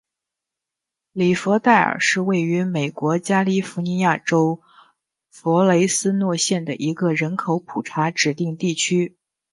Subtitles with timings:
[1.11, 4.59] 里弗代尔是位于美国加利福尼亚州
[5.29, 9.15] 弗雷斯诺县的一个人口普查指定地区。